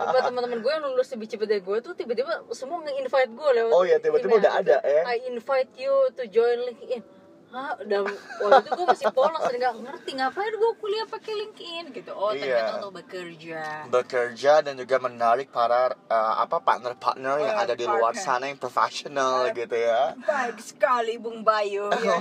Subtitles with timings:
[0.00, 3.72] Beberapa teman-teman gue yang lulus lebih cepat dari gue tuh tiba-tiba semua nge-invite gue lewat
[3.76, 5.02] Oh iya, tiba-tiba udah ada, ya?
[5.04, 7.19] I invite you to join LinkedIn
[7.50, 8.06] Hah, dan
[8.38, 12.14] waktu itu gue masih polos dan gak ngerti ngapain gue kuliah pakai LinkedIn gitu.
[12.14, 12.38] Oh, Iya.
[12.46, 13.62] ternyata untuk bekerja.
[13.90, 18.54] bekerja dan juga menarik para uh, apa partner-partner yang Oh, ada di luar sana yang
[18.54, 20.14] profesional gitu ya.
[20.22, 22.16] Baik sekali Bung Bayu ya.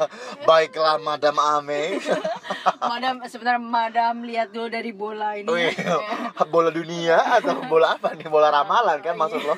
[0.48, 1.96] Baiklah Madam Ame.
[2.92, 5.48] Madam sebenarnya Madam lihat dulu dari bola ini.
[5.48, 5.72] Oh ya.
[5.72, 5.96] iya.
[6.44, 8.28] bola dunia atau bola apa nih?
[8.28, 9.56] Bola ramalan kan maksud lo?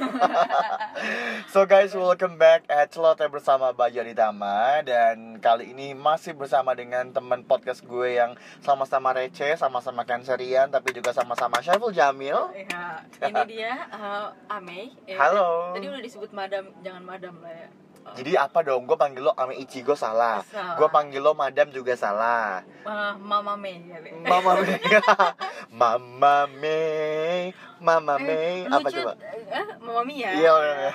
[1.52, 7.12] so guys, welcome back at Celote bersama Bayu Ditama dan kali ini masih bersama dengan
[7.12, 8.34] teman podcast gue yang
[8.64, 12.36] sama-sama receh, sama-sama cancerian tapi juga sama-sama Syaiful Jamil.
[12.54, 14.96] Ya, ini dia uh, Ame.
[15.06, 15.16] ya.
[15.20, 15.76] Halo.
[15.76, 17.68] Tadi udah disebut Madam, jangan Madam lah ya.
[18.06, 18.86] Oh, Jadi apa dong?
[18.86, 20.46] Gue panggil lo Ame Ichigo salah.
[20.46, 20.78] Salah.
[20.78, 22.62] Gue panggil lo Madam juga salah.
[22.86, 23.98] uh, Mama Mei ya.
[24.22, 24.78] Mama Mei.
[25.82, 27.50] Mama Mei.
[27.80, 28.64] Mama Mei.
[28.64, 29.12] Eh, Apa lucu, coba?
[29.20, 30.30] Eh, Mama Mia.
[30.32, 30.92] Iya, iya.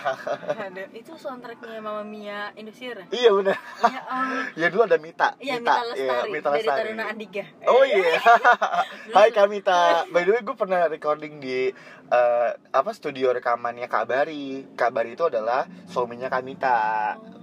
[0.70, 0.84] Ada.
[0.92, 3.06] Itu soundtracknya Mama Mia Indosiar.
[3.14, 3.58] Iya bener.
[3.86, 5.30] Ya, um, Ya dulu ada Mita.
[5.38, 6.80] Iya, Mita Lestari Mita dari Lestari.
[6.82, 7.44] Taruna Andika.
[7.70, 8.18] Oh iya.
[9.16, 10.10] Hai Kak Mita.
[10.10, 11.70] By the way gue pernah recording di
[12.12, 14.74] eh, apa studio rekamannya Kak Bari.
[14.74, 16.78] Kak Bari itu adalah suaminya Kak Mita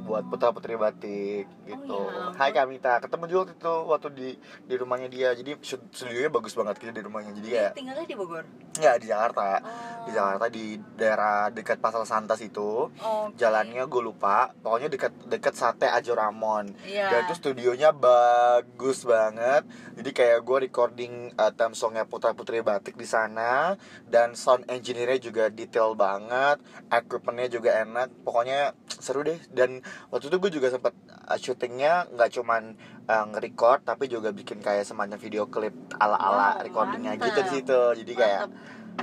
[0.09, 2.01] buat putra putri batik gitu.
[2.01, 2.33] Oh, iya.
[2.33, 2.97] Hai Kak Mita.
[3.05, 4.28] Ketemu juga waktu itu waktu di
[4.65, 5.28] di rumahnya dia.
[5.37, 7.37] Jadi stud- studionya bagus banget gitu di rumahnya.
[7.37, 8.48] Jadi ya tinggalnya di Bogor.
[8.78, 9.59] nggak di Jakarta.
[9.61, 10.06] Oh.
[10.09, 10.65] Di Jakarta di
[10.97, 12.89] daerah dekat Pasar Santas itu.
[12.89, 14.55] Oh, Jalannya gue lupa.
[14.65, 16.72] Pokoknya dekat dekat Sate Ajo Ramon.
[16.89, 17.12] Iya.
[17.12, 19.67] Dan itu studionya bagus banget.
[19.98, 23.75] Jadi kayak gue recording uh, theme songnya Putra Putri Batik di sana
[24.06, 28.09] dan sound engineer-nya juga detail banget, equipmentnya juga enak.
[28.22, 29.43] Pokoknya seru deh.
[29.50, 30.95] Dan waktu itu gue juga sempat
[31.29, 36.65] uh, syutingnya nggak cuman uh, nge-record tapi juga bikin kayak semacam video klip ala-ala Wow,
[36.65, 37.27] recordingnya mantap.
[37.29, 37.81] gitu di situ.
[38.05, 38.43] Jadi kayak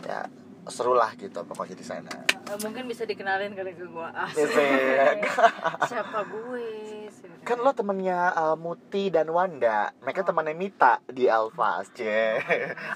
[0.05, 0.19] ya
[0.67, 2.11] seru lah gitu pokoknya di sana.
[2.45, 4.09] Eh, mungkin bisa dikenalin kali ke gua.
[4.13, 5.21] Ah, Asik.
[5.89, 6.69] siapa gue?
[7.45, 10.27] Kan lo temennya uh, Muti dan Wanda Mereka Oh.
[10.33, 12.01] temannya Mita di Alphas C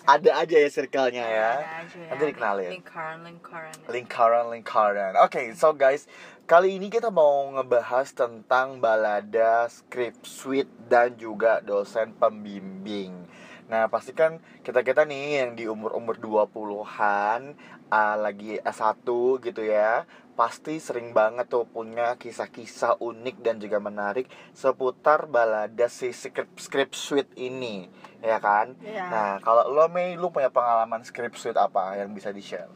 [0.10, 2.10] Ada aja ya circle-nya ya Ada ya.
[2.10, 2.70] Nanti dikenalin.
[2.74, 3.74] Lingkaran, lingkaran.
[3.86, 6.10] Lingkaran, lingkaran Oke, so guys
[6.50, 13.30] Kali ini kita mau ngebahas tentang balada, script suite, dan juga dosen pembimbing
[13.70, 17.54] Nah, pasti kan kita-kita nih yang di umur-umur 20-an
[17.94, 19.06] uh, Lagi S1
[19.46, 24.26] gitu ya Pasti sering banget tuh punya kisah-kisah unik dan juga menarik
[24.58, 27.86] Seputar balada si script, script suite ini
[28.26, 28.74] Ya kan?
[28.82, 29.06] Iya.
[29.08, 32.68] Nah, kalau lo Mei, lu punya pengalaman script suite apa yang bisa di-share?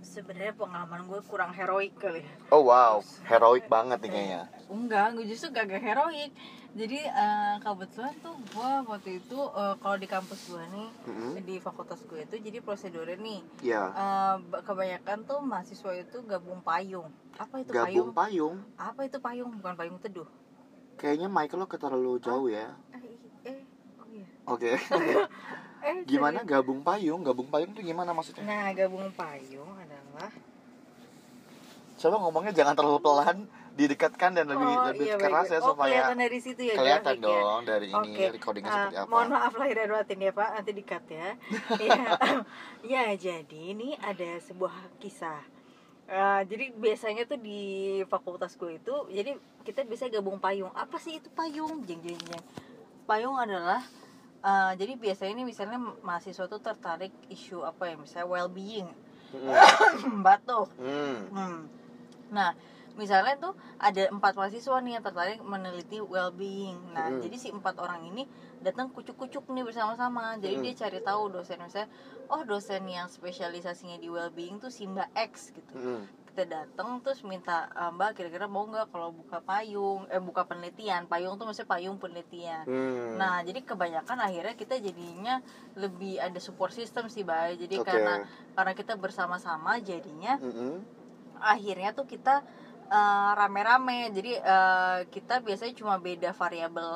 [0.00, 2.24] Sebenarnya pengalaman gue kurang heroik kali.
[2.24, 2.32] ya.
[2.48, 6.32] Oh wow, heroik banget nih kayaknya Enggak, gue justru gak, gak heroik.
[6.76, 11.32] Jadi eh, kebetulan tuh gue waktu itu eh, kalau di kampus gue nih, Mm-mm.
[11.40, 16.60] di fakultas gue itu jadi prosedurnya nih Iya, eh, ba- kebanyakan tuh mahasiswa itu gabung
[16.60, 17.08] payung.
[17.40, 18.12] Apa itu payung?
[18.12, 19.50] gabung payung Apa itu payung?
[19.56, 20.28] Bukan payung teduh.
[21.00, 23.16] Kayaknya Michael lo terlalu jauh ya Eh,
[23.48, 23.60] eh,
[24.00, 24.26] oh iya.
[24.44, 24.70] Oke
[25.86, 27.24] Eh, Gimana gabung payung?
[27.24, 28.44] Gabung payung tuh gimana maksudnya?
[28.44, 30.28] Nah, gabung payung adalah
[31.96, 35.62] Coba ngomongnya jangan terlalu pelan Didekatkan dan lebih Oh, lebih iya, keras ya baik.
[35.62, 37.28] Oh, supaya kelihatan dari situ ya kelihatan grafik ya?
[37.28, 39.10] dong dari ini Oke, recordingnya ah, seperti apa.
[39.12, 41.28] Mohon maaf lahir dan batin ya Pak, nanti di-cut ya.
[41.92, 42.02] ya,
[42.96, 45.40] ya, jadi ini ada sebuah kisah.
[46.08, 47.60] Ah, jadi biasanya tuh di
[48.08, 50.72] fakultas gue itu, jadi kita bisa gabung payung.
[50.72, 51.84] Apa sih itu payung?
[51.84, 52.42] Jeng jeng jeng.
[53.04, 53.84] Payung adalah
[54.40, 58.88] ah, jadi biasanya ini misalnya mahasiswa tuh tertarik isu apa ya, misalnya well-being,
[59.26, 60.22] Hmm.
[60.24, 61.18] batuk, Hmm.
[61.28, 61.58] Hmm.
[62.30, 62.54] Nah,
[62.96, 66.92] misalnya tuh ada empat mahasiswa nih yang tertarik meneliti well-being.
[66.96, 67.20] Nah, Hmm.
[67.20, 68.24] jadi si empat orang ini
[68.58, 70.40] datang kucuk-kucuk nih bersama-sama.
[70.40, 70.64] Jadi Hmm.
[70.64, 71.88] dia cari tahu dosen misalnya,
[72.32, 75.76] oh dosen yang spesialisasinya di well-being tuh si Mbak X gitu.
[75.76, 76.08] Hmm.
[76.26, 81.08] Kita datang terus minta "Eh, Mbak kira-kira mau nggak kalau buka payung, eh buka penelitian.
[81.08, 82.64] Payung tuh maksudnya payung penelitian.
[82.64, 83.16] Hmm.
[83.16, 85.40] Nah, jadi kebanyakan akhirnya kita jadinya
[85.76, 87.56] lebih ada support system sih, Bay.
[87.56, 87.88] Jadi Oke.
[87.88, 90.84] karena karena kita bersama-sama jadinya Mm-mm.
[91.36, 92.40] akhirnya tuh kita
[92.90, 96.90] eh, rame-rame jadi eh, kita biasanya cuma beda variabel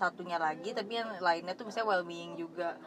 [0.00, 2.78] satunya lagi tapi yang lainnya tuh misalnya well-being juga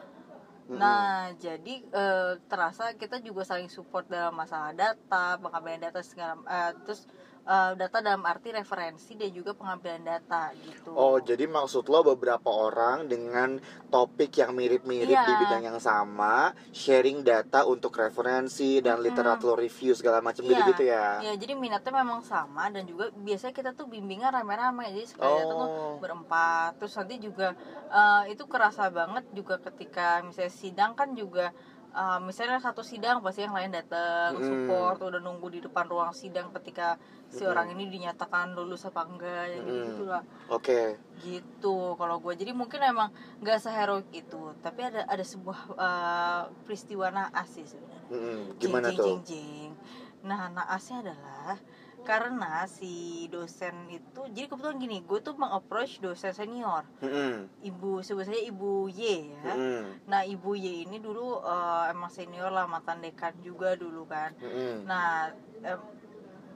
[0.70, 0.78] Mm-mm.
[0.80, 6.72] nah jadi eh, terasa kita juga saling support dalam masalah data pengambilan data segala eh,
[6.84, 7.06] terus
[7.50, 12.46] eh, data dalam arti referensi dan juga pengambilan data gitu Oh, jadi maksud lo beberapa
[12.46, 13.58] orang dengan
[13.88, 15.26] topik yang mirip-mirip Iya.
[15.26, 19.06] di bidang yang sama, sharing data untuk referensi dan Mm-mm.
[19.06, 20.50] literatur review segala macam Iya.
[20.52, 21.06] gitu-gitu ya.
[21.20, 25.58] Ya jadi minatnya memang sama dan juga biasanya kita tuh bimbingan rame-rame jadi sekali datang
[25.58, 25.98] tuh Oh.
[25.98, 27.52] berempat terus nanti juga
[27.90, 31.50] eh, itu kerasa banget juga ketika misalnya sidang kan juga
[31.92, 34.42] uh, misalnya satu sidang pasti yang lain datang Mm.
[34.42, 37.50] support udah nunggu di depan ruang sidang ketika si Mm.
[37.50, 39.86] orang ini dinyatakan lulus apa enggak ya gitu Mm.
[39.86, 40.80] gitulah Oke.
[41.18, 47.10] gitu kalau gue jadi mungkin emang nggak seheroik itu tapi ada ada sebuah uh, peristiwa
[47.10, 48.08] naas sih sebenarnya.
[48.10, 49.06] Jeng, Gimana jeng, tuh?
[49.06, 49.72] jeng, jeng.
[50.20, 51.56] nah naasnya adalah
[52.00, 57.46] karena si dosen itu jadi kebetulan gini gue tuh mengapproach dosen senior Mm-mm.
[57.62, 60.08] ibu sebut saja ibu Y ya Mm-mm.
[60.08, 64.88] nah ibu Y ini dulu uh, emang senior lah mantan dekan juga dulu kan Mm-mm.
[64.88, 65.28] nah
[65.60, 65.88] em-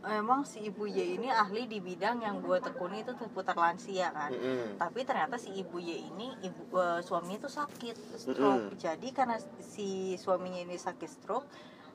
[0.05, 4.32] emang si ibu Y ini ahli di bidang yang gue tekuni itu seputar lansia kan
[4.32, 4.76] Mm-mm.
[4.76, 8.81] tapi ternyata si ibu Y ini ibu eh, suaminya tuh sakit stroke Mm-mm.
[8.81, 11.49] jadi karena si suaminya ini sakit stroke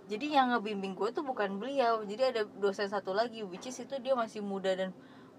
[0.10, 3.94] jadi yang ngebimbing gue tuh bukan beliau jadi ada dosen satu lagi which is itu
[4.02, 4.90] dia masih muda dan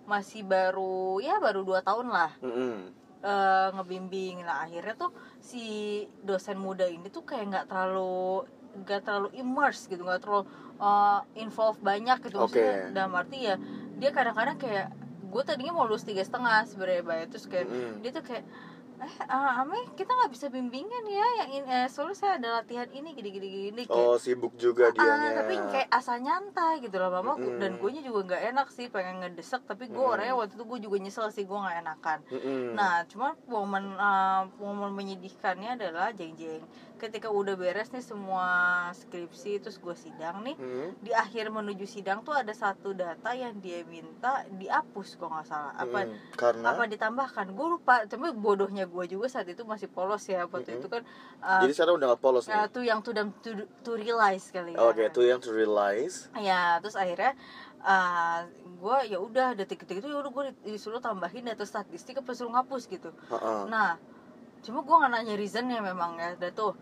[0.06, 2.94] masih baru ya baru dua tahun lah Mm-mm.
[3.20, 5.10] eh, ngebimbing nah akhirnya tuh
[5.42, 5.62] si
[6.22, 10.46] dosen muda ini tuh kayak nggak terlalu nggak terlalu immerse gitu nggak terlalu
[10.78, 12.94] eh, involve banyak gitu maksudnya Oke.
[12.94, 13.54] dalam arti ya
[13.98, 14.86] dia kadang-kadang kayak
[15.30, 18.02] gue tadinya mau lulus tiga setengah sebenarnya terus kayak Mm-mm.
[18.02, 18.46] dia tuh kayak
[19.00, 22.84] eh eh, Ame kita nggak bisa bimbingan ya yang ini eh, soalnya saya ada latihan
[22.90, 25.40] ini gini gini gini kayak Oh sibuk juga Ah, dianya.
[25.40, 27.56] tapi kayak asal nyantai gitu loh mama Mm-mm.
[27.56, 30.12] dan gue juga nggak enak sih pengen ngedesek tapi gue Mm.
[30.12, 32.76] orangnya waktu itu gue juga nyesel sih gue nggak enakan Mm-mm.
[32.76, 36.60] Nah, cuma momen uh, momen menyedihkannya adalah jeng-jeng.
[37.00, 38.44] Ketika udah beres nih semua
[38.92, 41.00] skripsi terus gue sidang nih, Mm-mm.
[41.00, 45.72] di akhir menuju sidang tuh ada satu data yang dia minta dihapus kok nggak salah.
[45.80, 46.36] Apa Mm-mm.
[46.36, 47.56] Karena apa ditambahkan?
[47.56, 48.04] Gue lupa.
[48.04, 50.84] Tapi bodohnya gue juga saat itu masih polos ya waktu Mm-mm.
[50.84, 51.02] itu kan.
[51.40, 52.68] uh, jadi sekarang udah gak polos uh, nih.
[52.68, 54.84] tuh yang them to, to realize kali ya.
[54.84, 56.28] Oke, itu yang to realize.
[56.36, 57.32] Ya, terus akhirnya
[57.80, 58.44] uh,
[58.80, 62.92] gue ya udah detik-detik itu ya udah gue disuruh tambahin data statistik apa suruh ngapus
[62.92, 63.08] gitu.
[63.32, 63.60] Heeh.
[63.72, 63.96] Nah,
[64.60, 66.72] cuma gue nggak nanya reasonnya memang ya, udah tuh.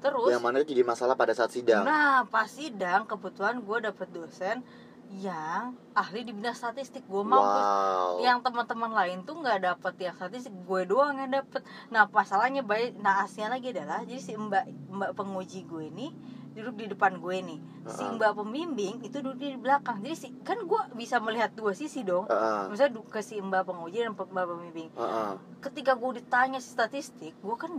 [0.00, 1.84] Terus, Yang mana itu jadi masalah pada saat sidang.
[1.84, 4.64] nah pas sidang kebetulan gue dapet dosen
[5.10, 7.02] yang ahli di bidang statistik.
[7.10, 7.42] Gue mampus.
[7.42, 8.22] Wow.
[8.22, 11.66] Yang teman-teman lain tuh nggak dapet yang statistik, gue doang yang dapet.
[11.90, 16.14] Nah masalahnya baik, naasnya lagi adalah jadi si mbak mbak penguji gue ini
[16.50, 20.00] duduk di depan gue nih, si mbak pembimbing itu duduk di belakang.
[20.00, 22.26] Jadi si kan gue bisa melihat dua sisi dong.
[22.26, 22.68] Heeh.
[22.68, 25.32] Misalnya ke si mbak penguji dan mbak pembimbing Heeh.
[25.60, 27.70] ketika gue ditanya statistik gue kan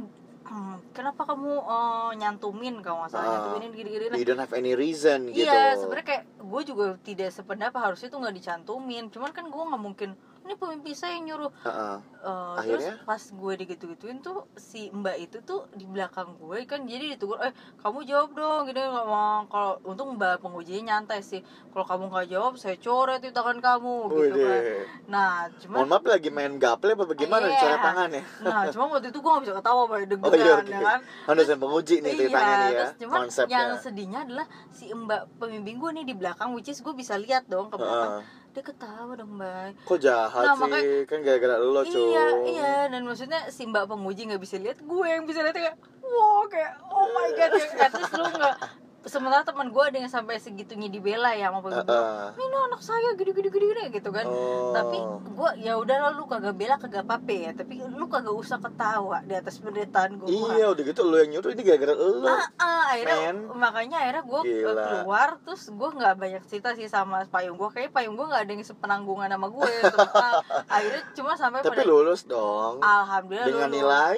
[0.42, 3.32] hmm, kenapa kamu eh, nyantumin kalau nggak salah Ah.
[3.32, 5.46] nyantumin gini-gini You don't have any reason gitu.
[5.46, 9.82] iya sebenarnya kayak gue juga tidak sependapat harusnya itu nggak dicantumin cuman kan gue nggak
[9.82, 10.10] mungkin
[10.42, 11.98] ini pemimpin saya yang nyuruh Heeh.
[12.22, 12.94] Eh, Akhirnya?
[12.94, 17.38] terus pas gue digitu-gituin tuh si mbak itu tuh di belakang gue kan jadi ditegur
[17.40, 22.28] eh kamu jawab dong gitu mau kalau untung mbak pengujinya nyantai sih kalau kamu nggak
[22.30, 26.54] jawab saya coret di tangan kamu gitu kan Wih, nah cuma Mohon maaf lagi main
[26.56, 27.58] gaple apa bagaimana Iya.
[27.60, 28.22] cara tangannya?
[28.40, 30.70] Nah, cuma waktu itu gue gak bisa ketawa pada deg Oh iya, oke.
[30.70, 31.00] ya kan.
[31.26, 32.78] Kan dosen penguji nih ceritanya nih ya.
[32.80, 33.54] terus cuman Konsepnya.
[33.56, 37.46] yang sedihnya adalah si mbak pembimbing gue nih di belakang, which is gue bisa lihat
[37.48, 38.22] dong ke belakang.
[38.22, 38.40] Heeh.
[38.52, 39.80] Dia ketawa dong mbak.
[39.82, 40.62] Kok jahat Nah, sih?
[40.62, 41.96] makanya- Kan gara-gara lo, cuy.
[42.12, 45.76] Iya, iya, dan maksudnya si mbak penguji nggak bisa lihat, gue yang bisa lihat kayak,
[46.02, 48.56] wow, kayak oh my god, at least lu nggak.
[49.02, 51.90] Sementara teman gue ada yang sampai segitunya dibela ya sama pembimbing.
[51.90, 52.28] Heeh.
[52.38, 54.26] Ini anak saya gini-gini gini gitu kan.
[54.26, 54.70] Oh.
[54.72, 54.98] tapi
[55.32, 59.34] gue ya udah lu kagak bela kagak apa ya tapi lu kagak usah ketawa di
[59.34, 62.24] atas penderitaan gue Iya, udah gitu lo yang nyuruh ini gara-gara lo.
[62.24, 63.38] ah, ah, akhirnya Men.
[63.52, 64.84] makanya akhirnya gue Gila.
[64.86, 68.52] keluar terus gue nggak banyak cerita sih sama payung gue kayak payung gue nggak ada
[68.52, 70.40] yang sepenanggungan sama gue terus, ah,
[70.70, 72.80] akhirnya cuma sampai Tapi pada lulus dong.
[72.80, 73.78] alhamdulillah Dengan lulus.
[73.78, 74.18] nilai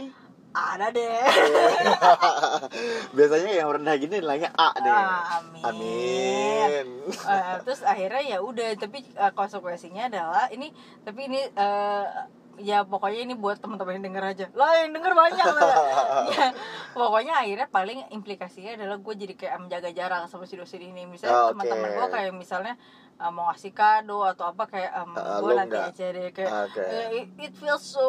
[0.54, 1.18] ada deh
[3.16, 4.86] biasanya yang rendah gini nilainya A deh.
[4.88, 5.64] Ah, amin.
[5.66, 6.88] Amin.
[7.10, 10.70] Eh, terus akhirnya ya udah tapi eh, konsekuensinya adalah ini
[11.02, 12.06] tapi ini eh,
[12.62, 15.74] ya pokoknya ini buat teman-teman yang denger aja lah yang denger banyak lah
[16.38, 16.48] ya
[16.94, 21.34] pokoknya akhirnya paling implikasinya adalah gue jadi kayak menjaga jarak sama si dosen ini misalnya
[21.34, 21.58] Ah, Oke.
[21.58, 22.78] teman-teman gue kayak misalnya
[23.16, 25.90] eh, mau ngasih kado atau apa kayak em, Ah, gue lo nanti enggak.
[25.90, 26.82] aja deh kayak Oke.
[26.82, 28.08] eh, it, it feels so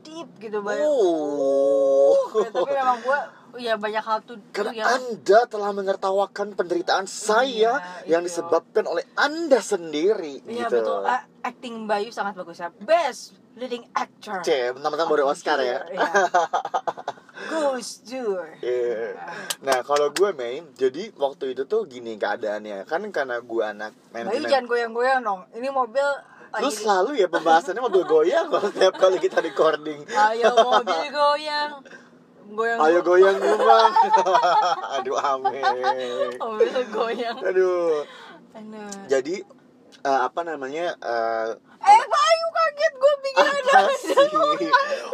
[0.00, 2.14] deep gitu banyak Oh.
[2.44, 3.18] tapi memang gue
[3.56, 7.72] ya banyak hal tuh Karena yang Anda telah menertawakan penderitaan saya Iya,
[8.08, 8.34] yang itu.
[8.34, 10.80] disebabkan oleh Anda sendiri Iya gitu.
[10.80, 11.02] betul.
[11.04, 12.74] Ah, acting Bayu sangat bagus ya.
[12.76, 14.42] Best leading actor.
[14.42, 15.86] C, mentang-mentang baru Oscar ya.
[15.86, 16.02] Iya.
[17.44, 18.40] Goes to.
[18.58, 19.14] Iya.
[19.60, 24.24] Nah kalau gue main, jadi waktu itu tuh gini keadaannya kan karena gue anak Bayu
[24.26, 24.48] manajemen.
[24.48, 25.40] jangan goyang-goyang dong.
[25.52, 26.06] Ini mobil
[26.54, 30.06] Lu selalu ya pembahasannya mobil goyang kalau setiap kali kita recording.
[30.06, 31.70] Ayo mobil goyang.
[32.46, 32.78] Goyang.
[32.78, 33.92] Ayo goyang dulu bang.
[34.94, 35.64] Aduh amin.
[36.38, 37.36] Mobil goyang.
[37.42, 38.06] Aduh.
[38.54, 38.86] Aduh.
[39.10, 39.42] Jadi
[40.00, 40.94] eh, apa namanya?
[40.94, 43.12] eh, Eh Bayu kaget gue
[43.74, 44.14] apa sih?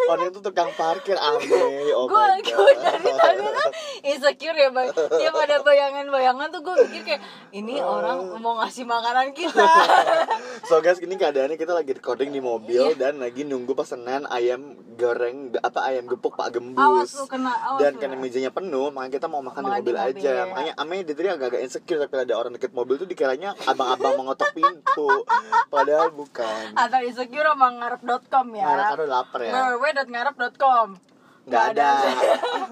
[0.05, 3.71] orang itu tukang parkir aneh oh gue gue dari tadi tuh
[4.03, 4.89] insecure ya bang.
[4.93, 7.21] Tiap ada bayangan-bayangan tuh gue mikir kayak
[7.53, 9.65] ini orang mau ngasih makanan kita.
[10.69, 12.95] So guys ini keadaannya kita lagi recording di mobil Iya.
[12.95, 16.79] dan lagi nunggu pesanan ayam goreng apa ayam gepuk pak gembus.
[16.79, 20.31] Awas lu kena awas dan karena mejanya penuh makanya kita mau makan di mobil aja.
[20.31, 20.45] ya.
[20.47, 24.55] makanya Ame dia tadi agak-agak insecure tapi ada orang deket mobil tuh dikiranya abang-abang mengotok
[24.55, 25.09] pintu.
[25.67, 26.77] Padahal bukan.
[26.77, 28.67] Atau insecure sama ngarep.com ya.
[28.95, 29.53] Udah lapar ya.
[29.53, 31.11] Www.ngarep.com
[31.51, 31.91] nggak ada.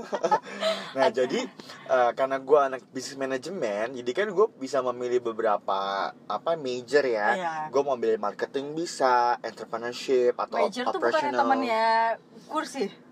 [0.99, 1.41] nah jadi
[1.89, 7.29] eh, karena gue anak bisnis manajemen jadi kan gue bisa memilih beberapa apa major ya.
[7.35, 7.55] Iya.
[7.73, 11.41] gue mau milih marketing bisa entrepreneurship atau major tuh bukan operational.
[11.43, 11.89] temannya
[12.47, 13.08] kursi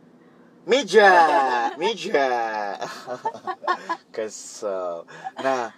[0.66, 1.11] meja
[1.78, 2.26] meja
[4.14, 5.06] kesel
[5.38, 5.70] nah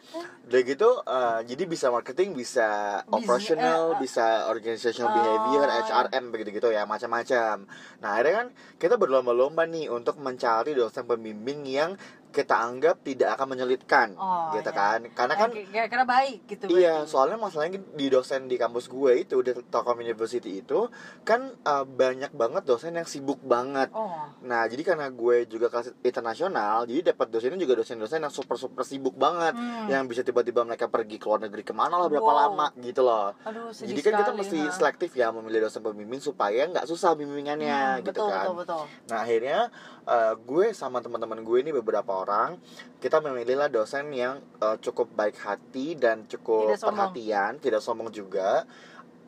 [0.49, 3.99] udah gitu eh, jadi bisa marketing bisa operational eh, eh.
[4.00, 5.16] bisa organizational Oh.
[5.21, 7.68] behavior HRM begitu gitu ya macam-macam
[8.00, 8.49] nah akhirnya kan
[8.80, 14.66] kita berlomba-lomba nih untuk mencari dosen pembimbing yang kita anggap tidak akan menyulitkan Oh, gitu
[14.66, 14.76] iya.
[14.76, 17.11] kan karena kan kira-kira baik gitu Iya, berarti.
[17.11, 20.87] soalnya masalahnya di dosen di kampus gue itu di Telkom University itu
[21.23, 23.88] kan eh, banyak banget dosen yang sibuk banget.
[23.90, 28.54] oh Nah, jadi karena gue juga kelas internasional, jadi dapat dosennya juga dosen-dosen yang super
[28.54, 29.87] super sibuk banget, Hmm.
[29.87, 32.38] yang bisa tiba-tiba mereka pergi ke luar negeri ke mana lah berapa Wow.
[32.47, 33.35] lama gitu loh.
[33.40, 34.70] aduh Jadi kan kita mesti ha.
[34.70, 38.44] selektif ya memilih dosen pembimbing supaya nggak susah bimbingannya Hmm, gitu betul, kan.
[38.44, 39.58] betul betul Nah akhirnya
[40.04, 42.50] eh, gue sama teman-teman gue ini beberapa orang
[42.96, 47.14] kita memilihlah dosen yang eh, cukup baik hati dan cukup Tidak sombong.
[47.14, 48.66] perhatian, tidak sombong juga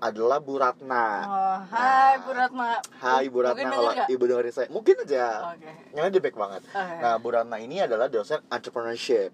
[0.00, 1.06] adalah Bu Ratna.
[1.20, 2.24] oh, hai Nah.
[2.24, 4.08] Bu Ratna Hai Bu Ratna kalau nggak?
[4.08, 5.52] ibu dengerin saya, mungkin aja.
[5.52, 6.62] oke Yang dia baik banget.
[6.66, 6.94] Oke.
[6.98, 9.28] Nah Bu Ratna ini adalah dosen entrepreneurship.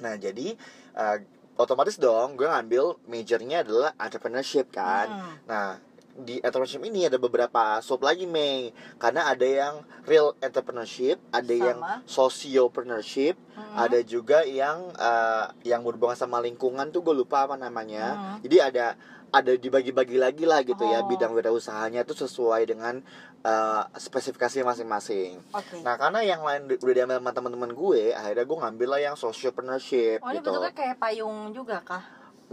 [0.00, 0.56] Nah jadi
[0.94, 1.16] eh,
[1.54, 5.06] otomatis dong gue ngambil majornya adalah entrepreneurship kan.
[5.06, 5.34] Hmm.
[5.44, 5.68] Nah,
[6.16, 8.70] di entrepreneurship ini ada beberapa sub lagi, Mei.
[8.96, 12.06] Karena ada yang real entrepreneurship, ada yang Sama.
[12.06, 13.74] sociopreneurship, Hmm.
[13.76, 18.14] ada juga yang eh, yang berhubungan sama lingkungan tuh gue lupa apa namanya.
[18.14, 18.38] Hmm.
[18.40, 18.86] Jadi ada
[19.30, 21.08] ada dibagi-bagi lagi lah gitu ya Oh.
[21.08, 23.02] bidang wirausahanya tuh sesuai dengan
[23.42, 25.36] eh, spesifikasi masing-masing.
[25.50, 29.00] oke Nah, karena yang lain di- udah diambil sama teman-teman gue, akhirnya gue ngambil lah
[29.02, 30.48] yang sociopreneurship oh ini gitu.
[30.48, 32.00] bentuknya kayak payung juga kah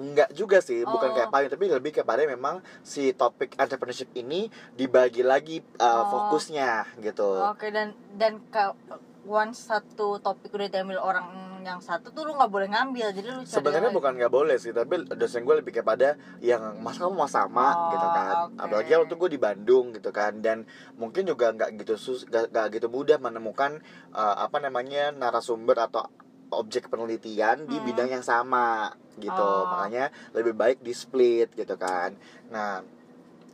[0.02, 1.14] Enggak juga sih, bukan Oh.
[1.14, 6.06] kayak payung tapi lebih kepada memang si topik entrepreneurship ini dibagi lagi uh, Oh.
[6.10, 7.38] fokusnya gitu.
[7.46, 8.74] Oke dan dan ka,
[9.22, 11.26] once satu topik udah diambil orang
[11.62, 15.06] yang satu tuh lu nggak boleh ngambil jadi lu Sebenarnya bukan nggak boleh sih, tapi
[15.06, 18.34] dosen gue lebih kepada yang mas kamu mau sama Oh, gitu kan.
[18.50, 18.58] oke.
[18.58, 20.66] Apalagi waktu gue di Bandung gitu kan, dan
[20.98, 23.78] mungkin juga nggak gitu sus, nggak gitu mudah menemukan
[24.10, 26.10] uh, apa namanya narasumber atau
[26.50, 27.86] objek penelitian di Hmm.
[27.86, 29.44] bidang yang sama gitu.
[29.44, 29.68] Oh.
[29.68, 32.16] Makanya lebih baik di split gitu kan.
[32.48, 32.86] Nah,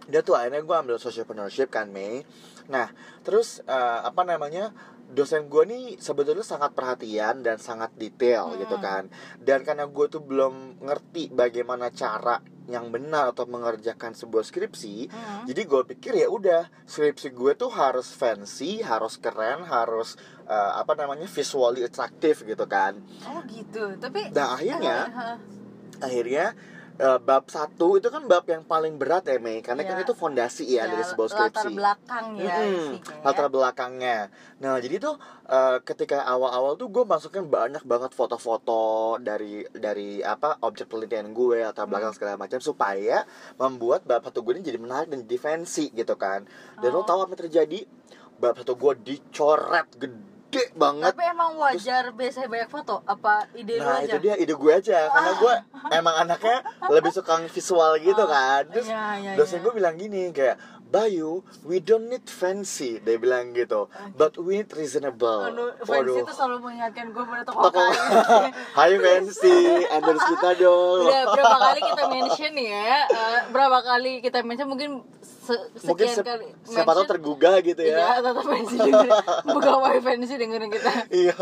[0.07, 2.23] dia tuh akhirnya gue ambil sociopreneurship kan Mei
[2.67, 2.87] nah
[3.23, 4.71] terus eh, apa namanya
[5.07, 8.59] dosen gue nih sebetulnya sangat perhatian dan sangat detail Hmm.
[8.59, 9.03] gitu kan
[9.39, 15.43] dan karena gue tuh belum ngerti bagaimana cara yang benar atau mengerjakan sebuah skripsi Hmm.
[15.47, 20.15] jadi gue pikir ya udah skripsi gue tuh harus fancy harus keren harus
[20.47, 25.37] eh, apa namanya visually attractive gitu kan oh gitu tapi nah akhirnya Eh,
[25.99, 26.53] akhirnya
[26.95, 30.03] eh, bab satu itu kan bab yang paling berat ya Mei karena kan Iya.
[30.03, 33.23] itu fondasi ya, dari sebuah latar skripsi belakang ya Mm-mm, isinya ya.
[33.23, 34.17] latar belakangnya
[34.57, 35.15] nah jadi tuh
[35.47, 38.81] eh, ketika awal-awal tuh gue masukin banyak banget foto-foto
[39.19, 42.17] dari dari apa objek penelitian gue latar belakang Hmm.
[42.17, 43.25] segala macam supaya
[43.55, 46.45] membuat bab satu gue ini jadi menarik dan fancy gitu kan
[46.77, 47.03] dan lo Oh.
[47.03, 47.79] tahu apa yang terjadi
[48.37, 50.36] bab satu gue dicoret gede
[50.75, 51.11] banget.
[51.13, 52.95] Tapi emang wajar biasanya banyak foto?
[53.05, 54.09] Apa ide lu Nah aja?
[54.11, 54.97] itu dia ide gue aja.
[55.09, 55.53] Karena gue
[55.93, 56.57] emang anaknya
[56.89, 58.63] lebih suka visual gitu kan.
[58.73, 59.63] Terus iya, iya, dosen iya.
[59.63, 60.55] gue bilang gini kayak
[60.87, 63.91] Bayu, we don't need fancy Dia bilang gitu.
[64.13, 65.43] But we need reasonable.
[65.45, 67.83] Aduh, fans itu selalu mengingatkan gue pada toko Toko.
[68.77, 71.03] Hai fancy, endorse kita dong.
[71.03, 73.03] Udah berapa kali kita mention ya?
[73.05, 74.89] eh, berapa kali kita mention mungkin
[75.19, 79.11] se- Mungkin sekian se- kali siapa tahu tergugah gitu Iya, ya tetap fancy dengerin.
[79.55, 80.91] Buka wifi fancy dengerin kita.
[81.09, 81.35] Iya.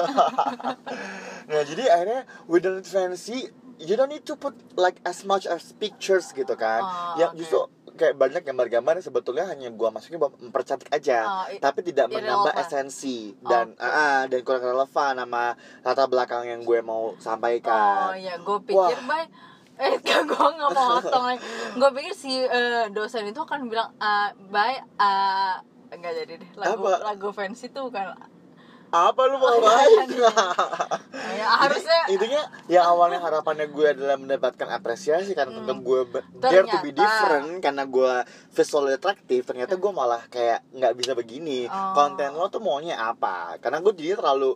[1.45, 3.49] Nah jadi akhirnya we don't need fancy.
[3.75, 6.79] You don't need to put like as much as pictures gitu kan.
[6.79, 7.37] Oh, Yang oke.
[7.37, 7.59] justru
[7.95, 12.11] kayak banyak gambar-gambar yang sebetulnya hanya gua masukin buat mempercantik aja Oh, i- tapi tidak
[12.11, 13.81] menambah esensi dan Oke.
[13.81, 15.43] ah, dan kurang relevan sama
[15.81, 19.07] latar belakang yang gue mau Oh sampaikan iya, gue pikir Wah.
[19.07, 19.25] bay
[19.75, 19.99] Eh,
[20.31, 21.43] gue nggak mau potong lagi.
[21.75, 25.59] Gue pikir si eh, dosen itu akan bilang, ah, bay, ah,
[25.91, 26.49] enggak jadi deh.
[26.55, 27.03] Lagu Apa?
[27.03, 28.15] lagu fancy tuh kan
[28.95, 30.07] apa lu mau ngapain
[31.35, 35.59] ya, harusnya intinya yang awalnya harapannya gue adalah mendapatkan apresiasi karena Hmm.
[35.63, 35.99] tentang gue
[36.39, 38.13] dare to be different karena gue
[38.51, 41.67] visually attractive ternyata gue malah kayak nggak bisa begini.
[41.67, 41.93] Oh.
[41.93, 43.55] konten lo tuh maunya apa?
[43.59, 44.55] Karena gue jadi terlalu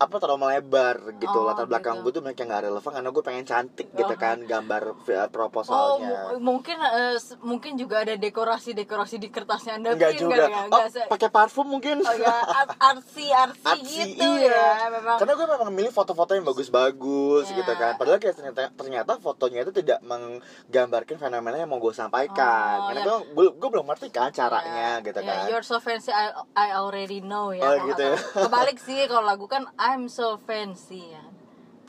[0.00, 2.02] apa terlalu melebar gitu Oh, latar belakang gitu.
[2.02, 4.16] gue tuh banyak yang nggak relevan karena gue pengen cantik gitu Oh.
[4.16, 9.92] kan gambar Oh, proposalnya mu- mungkin eh, s- mungkin juga ada dekorasi-dekorasi di kertasnya Anda
[9.92, 14.16] enggak bikin, juga enggak, oh se- pakai parfum mungkin Oh ya, ar- arsi arsi Artsy,
[14.16, 14.56] gitu iya.
[14.80, 15.16] ya, memang.
[15.16, 17.56] karena gue memang milih foto-foto yang bagus-bagus Iya.
[17.60, 22.80] gitu kan padahal kayak ternyata ternyata fotonya itu tidak menggambarkan fenomena yang mau gue sampaikan
[22.80, 23.16] Oh, karena ya.
[23.26, 26.72] gue gue belum ngerti kan caranya Ya, gitu ya, kan You're so fancy, I, I
[26.72, 27.60] already know Oh, ya.
[27.60, 28.16] kalau gitu ya.
[28.46, 31.24] Kebalik sih kalau lagu kan I'm so fancy ya.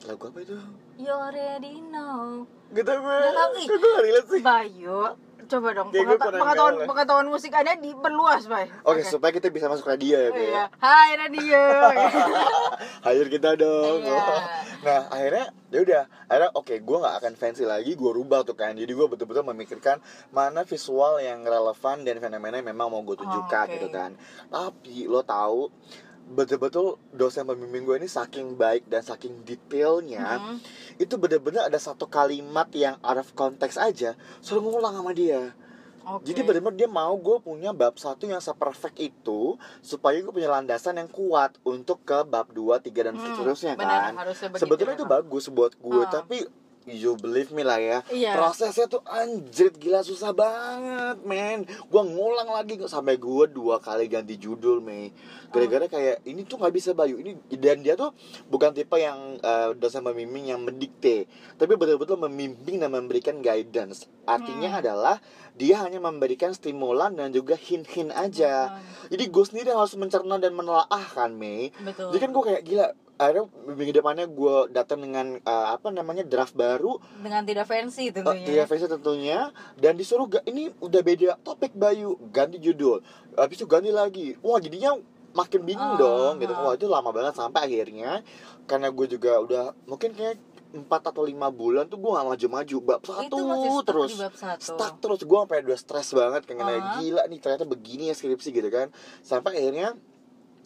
[0.03, 0.57] lagu apa itu
[0.97, 2.49] You already know.
[2.71, 3.17] gitu gue
[3.59, 3.67] ih.
[3.67, 4.99] kok gue gak relate sih Bayu,
[5.43, 6.87] coba dong gue pengeta- pengetahuan ya.
[6.87, 8.65] pengetahuan musik Anda diperluas, Bay.
[8.81, 10.47] Oke, supaya kita bisa masuk radio ya, gue.
[10.47, 10.63] Iya.
[10.79, 11.61] Hai radio.
[13.05, 14.01] Hire kita dong.
[14.01, 14.23] Iya.
[14.87, 18.71] nah, akhirnya ya udah, akhirnya oke, gue nggak akan fancy lagi, gue rubah tuh kan.
[18.71, 23.65] Jadi gue betul-betul memikirkan mana visual yang relevan dan fenomena yang memang mau gue tunjukkan
[23.67, 23.73] Oke.
[23.75, 24.15] gitu kan.
[24.47, 25.67] Tapi lo tahu
[26.27, 30.57] betul-betul dosen pembimbing gue ini saking baik dan saking detailnya Hmm.
[30.95, 35.51] itu bener-bener ada satu kalimat yang out of context aja selalu ngulang sama dia
[36.01, 36.25] Oke.
[36.27, 40.97] jadi benar-benar dia mau gue punya bab satu yang seperfect itu supaya gue punya landasan
[40.97, 44.17] yang kuat untuk ke bab 2, 3 dan Hmm, seterusnya kan.
[44.55, 46.09] Sebetulnya itu bagus buat gue, Ah.
[46.09, 46.41] tapi
[46.89, 47.97] you believe me lah ya.
[48.09, 48.33] Iya.
[48.33, 51.65] Prosesnya tuh anjrit gila susah banget, men.
[51.87, 55.13] Gue ngulang lagi sampai gue dua kali ganti judul, Mei.
[55.51, 57.19] Gara-gara kayak ini tuh nggak bisa Bayu.
[57.19, 58.15] Ini dan dia tuh
[58.47, 61.27] bukan tipe yang eh, dosen pembimbing yang mendikte,
[61.59, 64.07] tapi betul-betul membimbing dan memberikan guidance.
[64.23, 64.79] Artinya Hmm.
[64.81, 65.15] adalah
[65.61, 68.73] dia hanya memberikan stimulan dan juga hint-hint aja.
[68.73, 71.69] Hmm, Jadi gue sendiri yang harus mencerna dan menelaah kan, Mei.
[71.77, 72.09] Betul.
[72.09, 72.87] Jadi kan gue kayak gila.
[73.21, 78.17] Akhirnya minggu depannya gue datang dengan eh, apa namanya draft baru, dengan tidak fancy uh,
[78.17, 78.45] tentunya.
[78.49, 79.39] tiga versi tentunya,
[79.77, 82.97] dan disuruh ga, ini udah beda topik Bayu, ganti judul,
[83.37, 84.33] habis itu ganti lagi.
[84.41, 84.97] Wah jadinya
[85.37, 86.49] makin bingung Ah, dong, gitu.
[86.49, 86.65] ah.
[86.65, 88.25] Wah itu lama banget sampai akhirnya
[88.65, 90.41] karena gue juga udah mungkin kayak
[90.73, 94.17] empat atau lima bulan tuh gue gak maju-maju bab satu itu masih stuck terus di
[94.17, 94.61] bab satu.
[94.65, 96.95] stuck terus gue sampai udah stres banget kayak Ah.
[96.97, 98.87] gila nih ternyata begini ya skripsi gitu kan
[99.21, 99.99] sampai akhirnya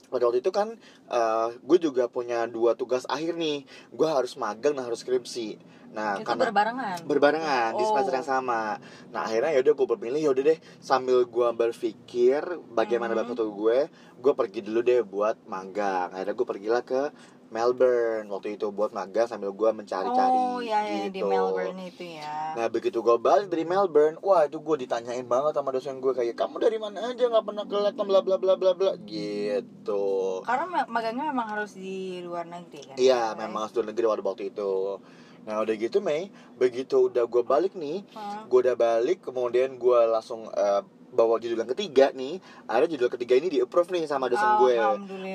[0.07, 4.73] pada waktu itu kan eh, gue juga punya dua tugas akhir nih gue harus magang
[4.73, 6.97] dan harus skripsi nah itu karena berbarengan.
[7.03, 7.87] berbarengan di Oh.
[7.89, 8.77] semester yang sama
[9.09, 13.17] nah akhirnya ya udah gue berpilih ya udah deh sambil gue berpikir bagaimana Mhm.
[13.17, 17.01] bab satu gue gue pergi dulu deh buat magang akhirnya gue pergilah ke
[17.49, 21.29] Melbourne waktu itu buat magang sambil gue mencari-cari Oh, ya, ya di gitu.
[21.29, 22.57] Melbourne itu ya.
[22.57, 26.33] Nah begitu gue balik dari Melbourne, wah itu gue ditanyain banget sama dosen gue kayak
[26.33, 30.03] kamu dari mana aja nggak pernah kelihatan bla bla bla bla bla gitu.
[30.41, 32.95] Karena ma- magangnya memang harus di luar negeri kan.
[32.97, 34.99] Iya memang harus luar negeri waktu itu.
[35.45, 38.49] Nah udah gitu Mei, begitu udah gue balik nih, Hmm.
[38.49, 40.81] gue udah balik kemudian gue langsung eh,
[41.15, 44.75] bawa judul yang ketiga nih, ada judul ketiga ini di approve nih sama dosen gue.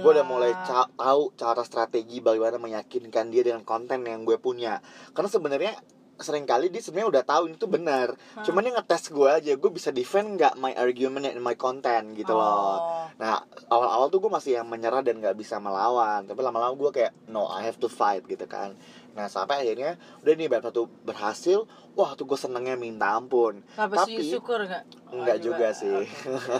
[0.04, 4.78] Gue udah mulai ca- tahu cara strategi bagaimana meyakinkan dia dengan konten yang gue punya.
[5.16, 5.72] Karena sebenarnya
[6.20, 8.12] sering kali dia sebenarnya udah tahu ini tuh benar.
[8.36, 8.44] Hmm.
[8.44, 12.36] Cuman dia ngetes gue aja, gue bisa defend nggak my argument and my content gitu
[12.36, 12.76] loh.
[12.76, 13.08] Oh.
[13.16, 13.40] Nah
[13.72, 16.28] awal-awal tuh gue masih yang menyerah dan nggak bisa melawan.
[16.28, 18.76] Tapi lama-lama gue kayak no I have to fight gitu kan.
[19.12, 21.64] Nah sampai akhirnya udah nih bab satu berhasil.
[21.90, 23.66] Wah tuh gue senengnya minta ampun.
[23.74, 25.10] Tapi, Tapi- syukur nggak?
[25.10, 25.90] Enggak Oh, juga sih.
[25.90, 26.06] Oke.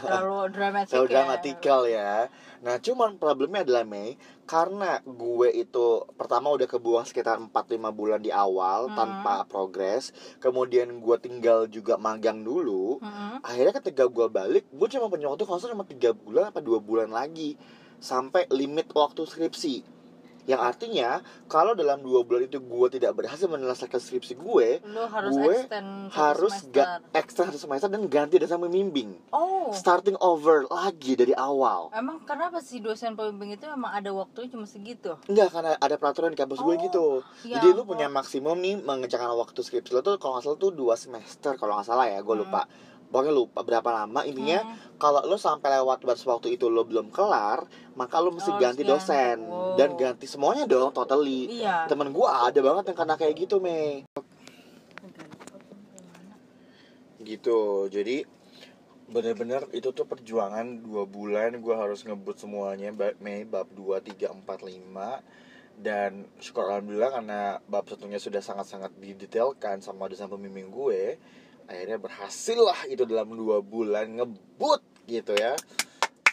[0.03, 1.13] Terlalu dramatik Terlalu ya.
[1.15, 2.13] dramatikal ya.
[2.61, 7.55] Nah, cuman problemnya adalah Mei karena gue itu pertama udah kebuang sekitar 4-5
[7.91, 8.99] bulan di awal Hmm.
[8.99, 12.99] tanpa progres, kemudian gue tinggal juga magang dulu.
[12.99, 13.41] Mm-mm.
[13.41, 17.09] Akhirnya ketika gue balik, gue cuma punya waktu salah cuma 3 bulan apa 2 bulan
[17.09, 17.55] lagi
[17.97, 20.00] sampai limit waktu skripsi.
[20.49, 21.09] Yang artinya
[21.47, 25.57] kalau dalam dua bulan itu gue tidak berhasil menyelesaikan skripsi gue, Lu harus Gue
[26.11, 26.55] harus
[27.13, 29.15] ekstra satu semester dan ganti dosen pembimbing.
[29.31, 29.71] Oh.
[29.71, 31.93] Starting over lagi dari awal.
[31.95, 35.15] Emang kenapa sih dosen pembimbing itu emang ada waktunya cuma segitu?
[35.31, 37.07] Enggak, karena ada peraturan di kampus gue Oh, gitu.
[37.45, 40.73] ya Jadi lu punya maksimum nih mengerjakan waktu skripsi lo tuh kalau nggak salah tuh
[40.73, 42.90] dua semester kalau nggak salah ya, gue Hmm.
[43.11, 44.95] Pokoknya lupa berapa lama intinya Hmm.
[44.97, 47.67] kalau lo sampai lewat batas waktu itu lo belum kelar,
[47.99, 49.37] maka lo mesti Oh, ganti harus dosen.
[49.45, 49.75] Wow.
[49.75, 51.51] dan ganti semuanya dong totally.
[51.59, 51.91] Iya.
[51.91, 54.07] Temen gue ada banget yang kena kayak gitu, Mei.
[57.21, 57.61] Gitu.
[57.91, 58.25] Jadi
[59.11, 64.63] bener-bener itu tuh perjuangan dua bulan gue harus ngebut semuanya Mei bab 2, 3, 4,
[64.63, 65.19] 5
[65.75, 71.19] dan syukur alhamdulillah karena bab satunya sudah sangat-sangat didetailkan sama dosen pembimbing gue
[71.71, 75.55] akhirnya berhasil lah itu dalam dua bulan ngebut gitu ya.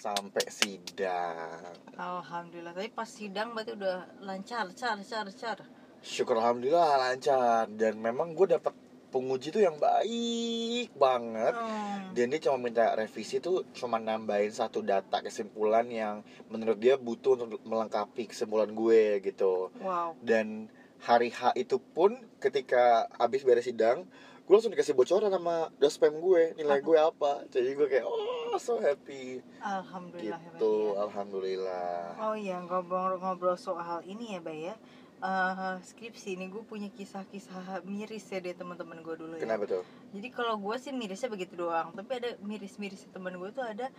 [0.02, 1.78] Sampai sidang.
[1.93, 2.73] Alhamdulillah.
[2.73, 5.60] Tapi pas sidang berarti udah lancar car car car.
[6.02, 7.69] Syukur alhamdulillah lancar.
[7.69, 8.73] Dan memang gue dapat
[9.13, 11.54] penguji tuh yang baik banget.
[11.56, 12.12] Hmm.
[12.12, 17.38] dan dia cuma minta revisi tuh cuma nambahin satu data kesimpulan yang menurut dia butuh
[17.38, 19.69] untuk melengkapi kesimpulan gue gitu.
[19.80, 20.17] Wow.
[20.19, 20.67] Dan
[21.02, 24.10] hari H itu pun ketika abis beres sidang
[24.48, 27.44] gue langsung dikasih bocoran sama dospem gue nilai gue apa.
[27.52, 29.44] Jadi gue kayak oh so happy.
[29.60, 31.04] Alhamdulillah ya, gitu ya.
[31.04, 32.00] alhamdulillah.
[32.24, 34.76] Oh iya ngobrol-ngobrol soal ini ya Bay ya.
[35.18, 39.44] Eh, skripsi ini gue punya kisah-kisah miris ya dari teman-teman gue dulu ya.
[39.44, 39.84] Kenapa tuh?
[40.16, 43.92] Jadi kalau gue sih mirisnya begitu doang tapi ada miris-miris teman gue tuh ada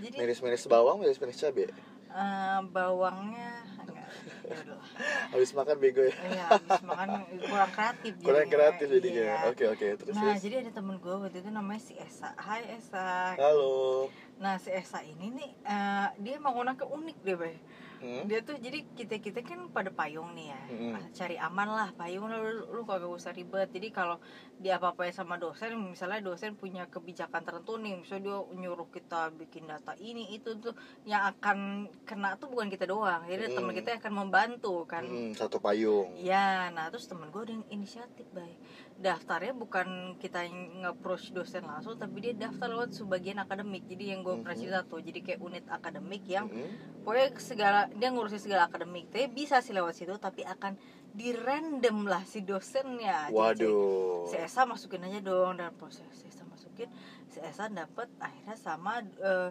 [0.00, 1.68] jadi miris-miris bawang miris-miris cabai
[2.12, 4.78] eh, bawangnya enggak ya
[5.32, 7.08] habis makan bego ya Iya, habis makan
[7.48, 8.52] kurang kreatif kurang jadinya.
[8.52, 9.48] kreatif jadinya Iya.
[9.48, 12.30] oke oke terus Nah, terus jadi ada temen gue waktu itu namanya si Esa.
[12.36, 13.34] Hai Esa.
[13.40, 17.56] halo Nah, si Esa ini nih eh, dia orangnya unik deh, Bay.
[18.02, 18.26] Hmm?
[18.26, 20.60] Dia tuh jadi kita-kita kan pada payung nih ya.
[20.74, 20.98] Mm-mm.
[20.98, 23.70] Ah, Cari aman lah payung lu, lu kagak usah ribet.
[23.70, 24.18] Jadi kalau
[24.58, 29.70] dia apa-apain sama dosen, misalnya dosen punya kebijakan tertentu nih, misalnya dia nyuruh kita bikin
[29.70, 30.74] data ini itu tuh
[31.06, 33.22] yang akan kena tuh bukan kita doang.
[33.30, 33.78] Jadi teman Mm.
[33.78, 35.06] kita akan membantu kan.
[35.06, 38.58] Hmm, satu payung Iya, nah terus temen gue ada yang inisiatif, baik.
[38.98, 43.88] Daftarnya bukan kita yang nge-approach dosen langsung, tapi dia daftar lewat sebagian akademik.
[43.88, 44.62] Jadi yang gue pernah Mhm.
[44.62, 47.02] cerita tuh, jadi kayak unit akademik yang Hmm?
[47.02, 49.10] pokoknya segala dia ngurusin segala akademik.
[49.10, 50.78] Tapi bisa sih lewat situ, tapi akan
[51.12, 53.26] di random lah si dosennya.
[53.28, 56.86] Jadi, waduh si Esa masukin aja dong dan proses si Esa masukin,
[57.26, 59.50] si Esa dapet akhirnya sama eh,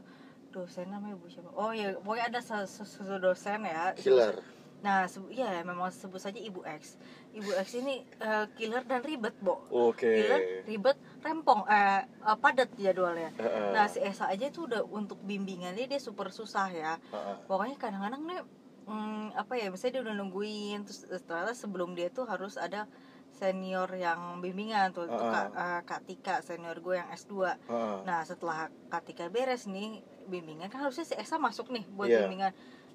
[0.52, 1.52] dosen namanya bu siapa?
[1.56, 3.96] Oh ya, pokoknya ada sesuatu dosen ya.
[4.00, 4.36] killer
[4.82, 6.98] Nah, iya memang sebut saja Ibu X.
[7.38, 9.62] Ibu X ini eh, killer dan ribet, Bo.
[9.70, 13.30] oke Killer, ribet, rempong, eh, eh, padat jadwalnya.
[13.38, 13.70] Heeh.
[13.78, 16.98] Nah, si Esa aja tuh udah untuk bimbingannya dia super susah ya.
[16.98, 17.36] Heeh.
[17.46, 18.42] Pokoknya kadang-kadang nih
[18.90, 22.90] hmm, apa ya, misalnya dia udah nungguin terus eh, ternyata sebelum dia tuh harus ada
[23.32, 25.30] senior yang bimbingan tuh, itu Uh-uh.
[25.30, 27.54] Kak, eh, Kak Tika, senior gue yang S2.
[27.54, 27.98] Heeh.
[28.02, 32.26] Nah setelah Katika beres nih bimbingan kan harusnya si Esa masuk nih buat Iya.
[32.28, 32.52] bimbingan.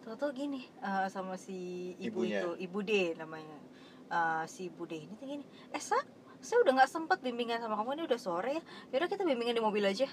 [0.06, 2.46] Tahu-tahu gini eh, sama si ibu Ibunya.
[2.46, 3.58] itu, ibu D namanya.
[4.06, 5.42] Eh, si ibu D ini tuh gini,
[5.74, 5.98] Esa
[6.38, 8.62] saya udah nggak sempat bimbingan sama kamu ini udah sore ya.
[8.94, 10.06] Yaudah kita bimbingan di mobil aja.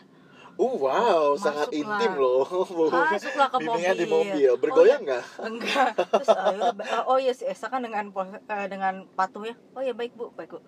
[0.53, 1.97] Uh, wow, sangat Masuklah.
[1.97, 2.45] intim loh.
[3.09, 4.33] Masuklah ke Bimbingan di mobil.
[4.33, 4.49] mobil.
[4.49, 5.07] Oh, Bergoyang iya.
[5.17, 5.23] nggak?
[5.45, 5.89] Enggak.
[5.97, 8.05] Terus eh, yaudah, ba- eh, oh ya si Esa kan dengan
[8.49, 9.53] eh, dengan patuhnya.
[9.73, 10.61] Oh ya baik bu, baik bu.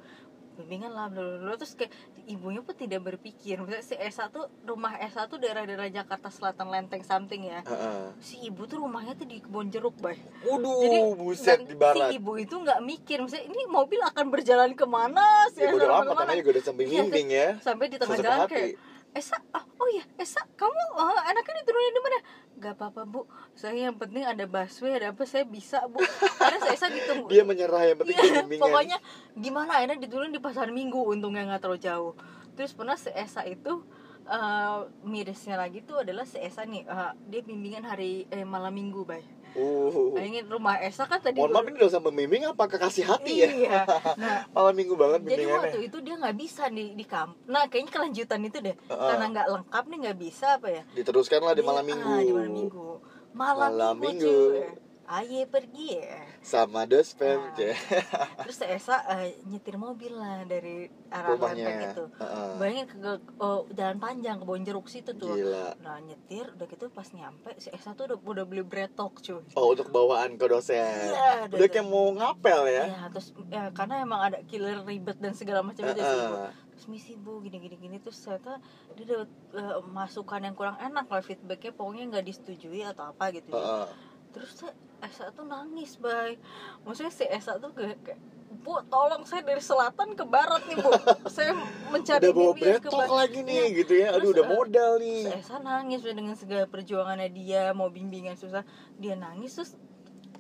[0.56, 1.92] Bimbingan lah dulu dulu terus kayak
[2.26, 3.60] ibunya pun tidak berpikir.
[3.60, 7.60] Misalnya si Esa tuh rumah Esa tuh daerah-daerah Jakarta Selatan Lenteng something ya.
[7.62, 8.16] Heeh.
[8.18, 10.16] Si ibu tuh rumahnya tuh di kebun jeruk, bay.
[10.42, 12.10] Waduh, Jadi buset di barat.
[12.10, 15.24] Si ibu itu nggak mikir, misalnya ini mobil akan berjalan ke mana?
[15.52, 16.14] Si Ya amat ke mana?
[16.24, 17.48] namanya juga udah sampai Iya, bimbing ya.
[17.60, 18.54] Sampai di tengah Sesuka jalan hati.
[18.56, 18.72] kayak
[19.16, 22.20] Esa, ah, oh iya, Esa, kamu uh, anaknya diturunin di mana?
[22.60, 23.24] Gak apa-apa bu,
[23.56, 26.04] saya yang penting ada busway, ada apa, saya bisa bu.
[26.36, 27.32] Karena saya Esa ditunggu.
[27.32, 28.64] Dia menyerah yang penting dia bimbingan.
[28.68, 28.98] pokoknya
[29.40, 32.14] gimana akhirnya diturunin di pasar minggu, untungnya nggak terlalu jauh.
[32.60, 33.88] Terus pernah si Esa itu
[34.28, 39.08] eh, mirisnya lagi tuh adalah si Esa nih, eh, dia bimbingan hari eh, malam minggu,
[39.08, 39.24] bay.
[39.56, 40.12] Uh.
[40.12, 41.40] Bayangin rumah Esa kan tadi.
[41.40, 43.50] Mohon maaf ini udah sama bimbing apa kekasih hati ya?
[43.50, 43.80] Iya.
[44.22, 47.36] Nah, Malam minggu banget jadi waktu itu dia nggak bisa di di kamp.
[47.46, 48.76] Nah, kayaknya kelanjutan itu deh.
[48.76, 49.08] Heeh.
[49.08, 50.82] Karena nggak lengkap nih nggak bisa apa ya?
[50.92, 52.10] Diteruskan lah di Dia- malam minggu.
[52.10, 52.88] ah, di malam minggu.
[53.32, 54.24] Malam, Malam minggu.
[54.24, 54.85] minggu.
[55.06, 56.18] Aye pergi ya.
[56.42, 57.54] Sama dospem, Nah.
[57.54, 57.78] Ceh.
[58.42, 61.38] Terus Esa eh, nyetir mobil lah dari arah.
[61.38, 62.04] Lenteng itu.
[62.18, 62.50] Heeh.
[62.58, 65.30] Bayangin ke, ke- oh, jalan panjang ke Bonjeruk situ tuh.
[65.32, 65.78] Gila.
[65.80, 69.46] Nah nyetir udah gitu pas nyampe si Esa tuh udah, udah beli bretok cuy.
[69.54, 70.74] Oh, untuk bawaan ke dosen.
[70.74, 72.84] Iya, Udah udah- kayak mau ngapel ya.
[72.88, 76.34] Ya, terus ya, karena emang ada killer ribet dan segala macam itu sih, Bu.
[76.36, 76.52] Heeh.
[76.76, 78.60] terus misi bu gini gini gini terus ternyata
[78.92, 83.48] dia dapat eh, masukan yang kurang enak lah feedbacknya pokoknya nggak disetujui atau apa gitu
[83.48, 83.88] ya.
[84.36, 86.36] Terus saya Esa tuh nangis bay
[86.82, 88.20] maksudnya si Esa tuh kayak, kayak
[88.56, 90.90] bu tolong saya dari selatan ke barat nih bu
[91.30, 91.54] saya
[91.88, 93.78] mencari Udah bawa bretok barat." lagi nih Iya.
[93.78, 94.08] gitu ya.
[94.12, 95.22] Aduh Terus, udah eh, modal nih.
[95.24, 98.66] Si Esa nangis dengan segala perjuangannya dia mau bimbingan susah
[98.98, 99.72] dia nangis terus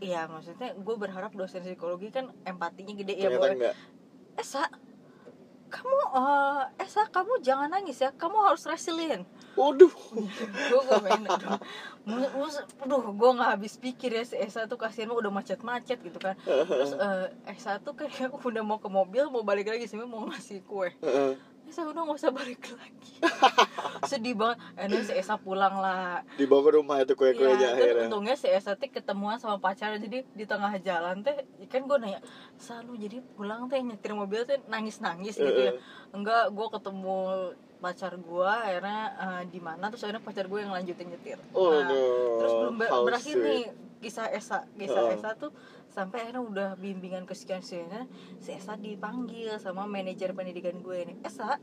[0.03, 3.75] ya maksudnya gue berharap dosen psikologi kan empatinya gede ya boleh enggak.
[4.35, 4.67] Esa
[5.65, 9.23] kamu eh, Esa kamu jangan nangis ya kamu harus resilient
[9.55, 9.91] Waduh.
[10.71, 11.61] gue gak
[12.05, 12.29] main
[12.85, 16.37] aduh gue gak habis pikir ya si Esa tuh kasihan mah udah macet-macet gitu kan.
[16.45, 20.61] Terus eh, Esa tuh kayak udah mau ke mobil mau balik lagi sih mau ngasih
[20.69, 20.93] kue.
[21.65, 23.13] Esa udah gak usah balik lagi.
[24.09, 24.61] Sedih banget.
[24.77, 26.21] Ini si Esa pulang lah.
[26.37, 28.05] Dibawa ke rumah itu kue-kuenya terus akhirnya.
[28.05, 29.97] untungnya si Esa teh ketemuan sama pacarnya.
[29.97, 32.21] Jadi di tengah jalan teh kan gue nanya
[32.61, 35.73] selalu jadi pulang teh nyetir mobil teh nangis nangis gitu ya?
[36.13, 37.17] Enggak gue ketemu
[37.85, 41.85] pacar gue akhirnya eh, di mana terus akhirnya pacar gue yang lanjutin nyetir Oh, Nah,
[41.85, 42.01] no.
[42.37, 43.45] terus belum ber- How berakhir sweet.
[43.45, 43.63] nih
[44.01, 45.13] kisah Esa kisah Oh.
[45.13, 45.51] Esa tuh
[45.87, 51.61] sampai akhirnya udah bimbingan kesekian sekian si Esa dipanggil sama manajer pendidikan gue ini Esa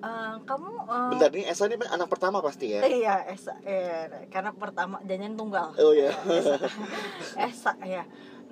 [0.00, 4.50] eh, kamu eh, Bentar nih Esa ini anak pertama pasti ya iya Esa eh, karena
[4.50, 6.56] pertama janjian tunggal Oh ya Esa,
[7.38, 8.02] Esa ya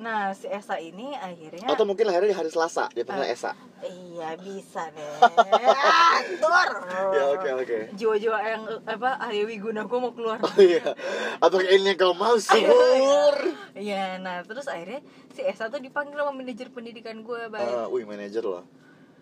[0.00, 3.36] nah si Esa ini akhirnya Atau mungkin lahirnya di hari Selasa Dia panggil Ah.
[3.36, 3.52] Esa.
[3.80, 5.12] iya bisa deh.
[6.16, 6.68] Atur.
[7.12, 7.78] Ya oke oke.
[7.94, 10.36] Jiwa-jiwa yang apa Arya Wiguna gue mau keluar.
[10.38, 10.92] Oh iya.
[11.36, 13.36] Atau ini kau mau subur
[13.72, 17.64] Iya, nah terus akhirnya si Esa tuh dipanggil sama manajer pendidikan gue, baik.
[17.64, 18.64] Ah, Wih manajer loh.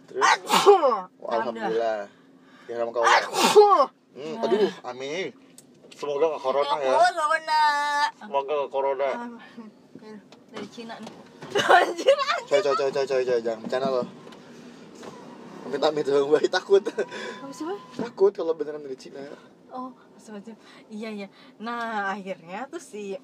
[0.07, 0.23] Terus?
[0.23, 1.07] Alhamdulillah.
[1.23, 1.99] Alhamdulillah.
[2.67, 3.03] Ya nama kau.
[3.03, 5.31] Hmm, Aduh amin.
[5.95, 6.95] Semoga gak corona ya.
[8.19, 9.09] Semoga gak corona
[10.53, 11.13] Dari Cina nih.
[11.49, 12.17] Anjir.
[12.49, 14.07] Coy coy coy coy coy coy Jangan bercanda loh
[15.65, 17.65] Amit amit dong Bayi takut Apa sih?
[17.97, 19.21] Takut kalau beneran dari Cina
[19.69, 20.57] Oh, semacam
[20.89, 21.29] iya iya.
[21.61, 23.21] Nah, akhirnya tuh si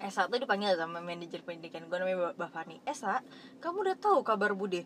[0.00, 2.80] Esa tuh dipanggil sama manajer pendidikan gue namanya Mbak Fani.
[2.82, 3.20] Esa,
[3.62, 4.82] kamu udah tahu kabar Bude?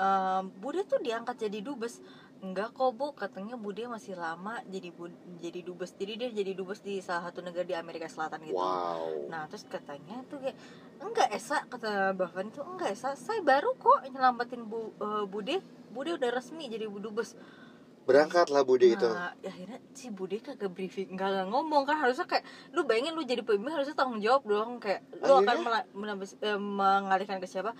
[0.00, 2.00] Ehm, Bude tuh diangkat jadi dubes.
[2.44, 5.08] Enggak kok bu, katanya Bude masih lama jadi bu,
[5.40, 5.96] jadi dubes.
[5.96, 8.60] Jadi dia jadi dubes di salah satu negara di Amerika Selatan gitu.
[8.60, 9.32] Wow.
[9.32, 10.56] Nah terus katanya tuh kayak
[11.00, 12.64] enggak Esa kata Mbak Fani tuh.
[12.68, 15.64] Enggak Esa saya baru kok nyelamatin bu, eh, Bude.
[15.88, 17.32] Bude udah resmi jadi dubes.
[18.06, 19.02] Berangkatlah Budi itu.
[19.02, 21.82] Nah, ya akhirnya si Bude kagak briefing, nggak nggak ngomong.
[21.82, 24.78] Kan harusnya kayak lu bayangin lu jadi pemimpin harusnya tanggung jawab dong.
[24.78, 25.86] Kayak lu akan mela-
[26.22, 27.74] eh, mengalihkan ke siapa?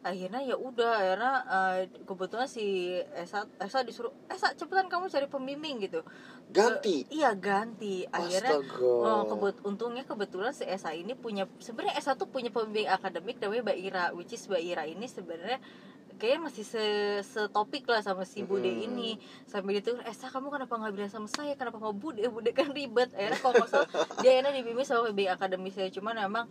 [0.00, 5.76] Akhirnya ya udah akhirnya eh, kebetulan si Esa Esa disuruh Esa cepetan kamu cari pembimbing
[5.84, 6.00] gitu.
[6.48, 7.04] Ganti?
[7.04, 8.08] Eh, iya ganti.
[8.08, 13.36] Akhirnya Oh, kebet untungnya kebetulan si Esa ini punya sebenarnya Esa tuh punya pembimbing akademik
[13.44, 15.60] namanya Mbak Ira, which is Mbak Ira ini sebenarnya
[16.20, 16.84] kayaknya masih se
[17.24, 18.86] setopik lah sama si Bude Mm-mm.
[18.92, 19.10] ini.
[19.48, 21.56] Sampai dia tuh Esa kamu kenapa nggak bilang sama saya?
[21.56, 22.24] Kenapa nggak Bude?
[22.28, 23.12] Bude kan ribet.
[23.12, 23.88] Akhirnya kalau nggak salah
[24.24, 26.44] dia akhirnya dibimbing sama pembimbing akademis saya cuman emang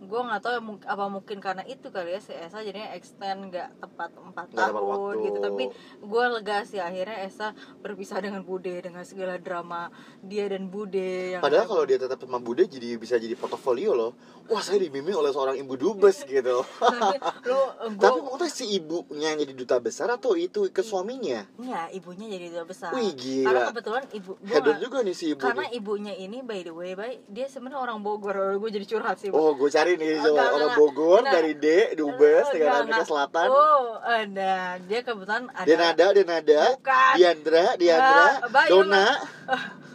[0.00, 3.68] gue nggak tahu ya, apa mungkin karena itu kali ya si Esa jadinya extend nggak
[3.78, 5.16] tepat empat tahun waktu.
[5.28, 5.64] gitu tapi
[6.00, 9.92] gue lega sih akhirnya Esa berpisah dengan Bude dengan segala drama
[10.24, 14.12] dia dan Bude yang Padahal kalau dia tetap sama Bude jadi bisa jadi portofolio loh.
[14.50, 16.64] Wah saya dibimbing oleh seorang ibu dubes gitu.
[16.64, 17.60] Tapi lu
[17.94, 21.44] Tapi gue maksudnya si ibunya jadi duta besar atau itu ke suaminya?
[21.60, 23.70] ya ibunya jadi duta besar Wih karena gila.
[23.70, 27.14] kebetulan ibu gua Hedon juga nih si ibu karena ibunya ini by the way by
[27.28, 30.74] dia sebenarnya orang Bogor gue jadi curhat sih Oh gue cari nih coba Enggak, orang.
[30.74, 31.34] Bogor Enggak.
[31.34, 33.04] dari D dubes Eh, dengan enggak, Amerika.
[33.04, 33.48] Selatan.
[33.48, 37.12] oh ada dia kebetulan ada Denada, Denada, Bukan.
[37.14, 39.06] Diandra, Diandra, Bayu Dona.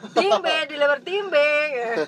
[0.07, 1.49] timbe di lebar timbe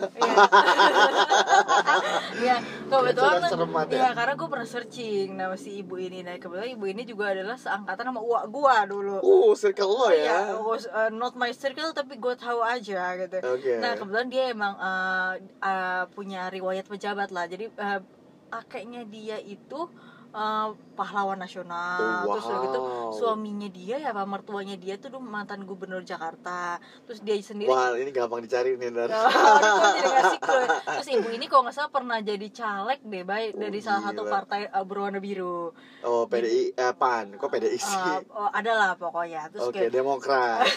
[2.39, 3.99] ya kebetulan Curhat serem banget ya.
[3.99, 7.57] ya karena gue pernah searching nama si ibu ini nah kebetulan ibu ini juga adalah
[7.57, 10.23] seangkatan sama uak gua dulu Uh, circle lo Iya,
[10.53, 10.61] ya.
[10.61, 13.37] was uh, not my circle tapi gue tahu aja gitu.
[13.43, 13.73] Oke.
[13.77, 17.43] Nah kebetulan dia emang uh, uh, punya riwayat pejabat lah.
[17.45, 18.01] Jadi uh,
[18.51, 19.91] kakeknya dia itu
[20.37, 22.25] uh, pahlawan nasional.
[22.29, 23.09] Oh, Terus udah gitu wow.
[23.13, 26.77] suaminya dia ya, apa mertuanya dia tuh dulu mantan gubernur Jakarta.
[27.09, 28.93] Terus dia sendiri Wah ini gampang dicari nih
[30.21, 30.65] asik loh.
[31.01, 34.21] Terus ibu ini kalau nggak salah pernah jadi caleg deh, baik Oh, dari salah satu
[34.27, 34.33] gila.
[34.37, 35.73] partai uh, berwarna biru.
[36.05, 37.97] Oh PDI, eh, PAN, kok PDI sih?
[37.97, 39.49] Uh, oh, ada lah pokoknya.
[39.49, 40.67] Terus Oke kayak Demokrat.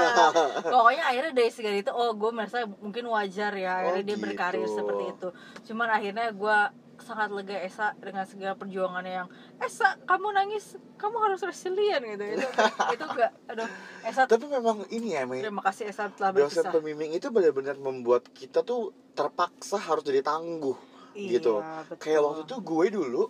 [0.74, 4.64] pokoknya akhirnya dari segala itu oh gue merasa mungkin wajar ya akhirnya Oh, dia berkarir
[4.66, 4.76] gitu.
[4.76, 5.28] seperti itu
[5.70, 6.58] cuman akhirnya gue
[7.06, 9.28] sangat lega Esa dengan segala perjuangannya yang
[9.62, 12.24] Esa kamu nangis kamu harus resilient gitu.
[12.34, 12.46] Itu
[12.98, 13.70] itu gak aduh
[14.02, 15.46] Esa Tapi memang ini ya, Mei.
[15.46, 16.72] terima kasih Esa telah dosen berpisah.
[16.74, 20.74] pembimbing itu benar-benar membuat kita tuh terpaksa harus jadi tangguh
[21.16, 21.58] gitu.
[21.64, 21.96] Iya, betul.
[21.96, 23.22] kayak waktu itu gue dulu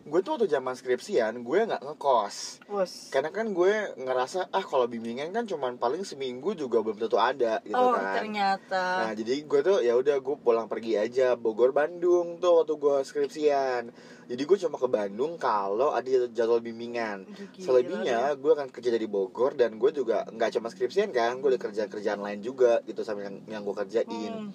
[0.00, 2.36] gue tuh waktu zaman skripsian gue nggak ngekos.
[2.68, 2.92] Bos.
[3.12, 7.60] karena kan gue ngerasa ah kalau bimbingan kan cuman paling seminggu juga belum tentu ada
[7.64, 8.20] gitu oh kan.
[8.20, 8.84] ternyata.
[9.06, 12.96] Nah jadi gue tuh ya udah gue pulang pergi aja Bogor Bandung tuh waktu gue
[13.04, 13.92] skripsian.
[14.30, 17.26] Jadi gue cuma ke Bandung kalau ada jadwal bimbingan.
[17.26, 21.50] Gila, selebihnya gue akan kerja dari Bogor dan gue juga nggak cuma skripsian kan gue
[21.50, 24.32] ada kerjaan kerjaan lain juga gitu sama yang yang gue kerjain.
[24.32, 24.50] Hmm.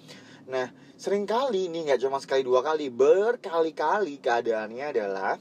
[0.46, 5.34] Nah sering kali nih nggak cuma sekali dua kali berkali-kali keadaannya adalah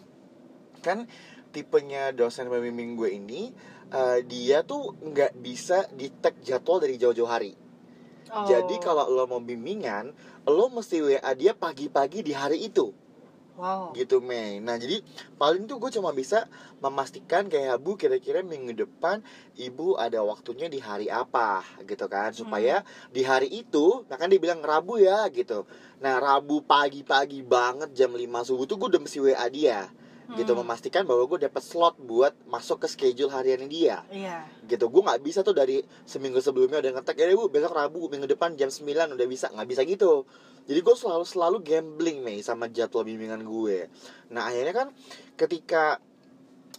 [0.81, 1.05] kan
[1.53, 3.53] tipenya dosen pembimbing gue ini
[3.93, 5.85] eh, dia tuh nggak bisa
[6.19, 7.53] tag jadwal dari jauh-jauh hari
[8.25, 8.43] Oh.
[8.49, 10.09] jadi kalau lo mau bimbingan
[10.49, 12.89] lo mesti WA dia pagi-pagi di hari itu
[13.55, 13.91] wow.
[13.95, 14.61] Gitu Mei.
[14.61, 15.01] Nah jadi
[15.39, 16.47] paling tuh gue cuma bisa
[16.79, 19.23] memastikan kayak bu kira-kira minggu depan
[19.57, 21.63] ibu ada waktunya di hari apa?
[21.83, 22.31] Gitu kan.
[22.31, 25.65] Supaya di hari itu nah kan dibilang Rabu ya gitu.
[25.99, 29.89] Nah Rabu pagi-pagi banget jam 5 subuh tuh gue udah mesti WA dia
[30.33, 30.61] gitu Hmm.
[30.61, 34.41] memastikan bahwa gue dapat slot buat masuk ke schedule harian dia Iya.
[34.65, 38.25] gitu gue nggak bisa tuh dari seminggu sebelumnya udah ngetek ya bu besok rabu minggu
[38.25, 38.81] depan jam 9
[39.13, 40.25] udah bisa nggak bisa gitu
[40.65, 43.85] jadi gue selalu selalu gambling nih sama jadwal bimbingan gue
[44.27, 44.87] nah akhirnya kan
[45.35, 46.01] ketika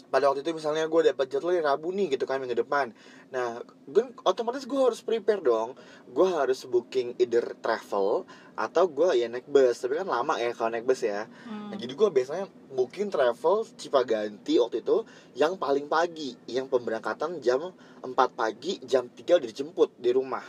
[0.08, 2.94] pada waktu itu misalnya gue dapat jadwal rabu nih gitu kan minggu depan
[3.34, 3.58] nah
[3.90, 5.74] gue otomatis gue harus prepare dong
[6.10, 8.22] gue harus booking either travel
[8.56, 11.70] atau gue ya naik bus tapi kan lama ya kalau naik bus ya Hmm.
[11.70, 15.06] Nah, jadi gue biasanya booking travel Cipaganti waktu itu
[15.38, 17.70] yang paling pagi, yang pemberangkatan jam
[18.02, 20.42] 4 pagi, jam 3 udah dijemput di rumah.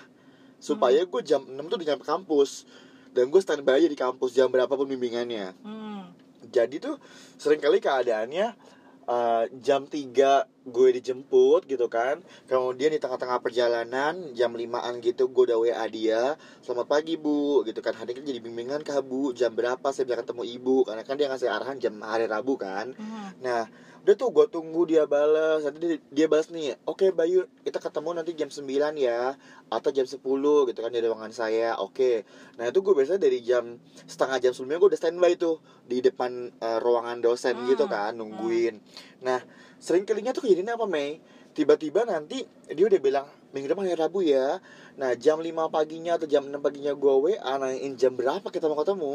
[0.57, 2.65] Supaya gue jam 6 tuh udah nyampe kampus.
[3.13, 5.53] Dan gue standby aja di kampus jam berapapun bimbingannya.
[5.65, 6.13] Hmm.
[6.47, 7.01] Jadi tuh
[7.37, 8.76] sering kali keadaannya
[9.07, 12.19] eh, jam 3 gue dijemput gitu kan.
[12.45, 17.79] Kemudian di tengah-tengah perjalanan jam 5an gitu gue udah WA dia Selamat pagi bu gitu
[17.79, 17.95] kan.
[17.95, 19.31] Hari ini jadi bimbingan kah bu?
[19.31, 20.83] Jam berapa saya bisa ketemu ibu?
[20.83, 22.91] Karena kan dia ngasih arahan jam hari Rabu kan.
[22.93, 23.31] Hmm.
[23.39, 23.71] Nah
[24.07, 28.15] udah tuh gue tunggu dia balas Nanti dia, dia balas nih Oke Bayu kita ketemu
[28.15, 28.63] nanti jam 9
[28.95, 29.35] ya
[29.67, 30.23] Atau jam 10
[30.71, 31.75] gitu kan di ruangan saya.
[31.83, 32.23] Oke.
[32.55, 33.75] Nah itu gue biasanya dari jam
[34.07, 37.67] setengah jam sebelumnya gue udah standby tuh Di depan eh, ruangan dosen Hmm.
[37.67, 38.79] gitu kan Nungguin.
[39.27, 39.43] Nah
[39.75, 41.19] sering kalinya tuh kejadiannya apa Mei?
[41.51, 44.63] Tiba-tiba nanti dia udah bilang Minggu depan hari Rabu ya.
[44.95, 48.79] Nah jam 5 paginya atau jam 6 paginya gue WA Nanyain jam berapa kita mau
[48.79, 49.13] ketemu.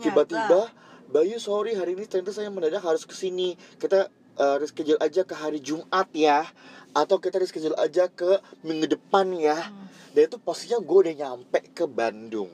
[0.00, 0.72] Tiba-tiba
[1.10, 4.06] Bayu sorry hari ini ternyata saya mendadak harus ke sini kita
[4.40, 6.48] uh, reschedule aja ke hari Jumat ya.
[6.90, 9.68] Atau kita reschedule aja ke minggu depan ya.
[9.68, 9.86] Hmm.
[10.10, 12.50] dan itu posisinya gue udah nyampe ke Bandung.